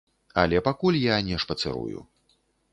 Але 0.43 0.61
пакуль 0.69 0.97
я 1.01 1.19
не 1.29 1.39
шпацырую. 1.45 2.05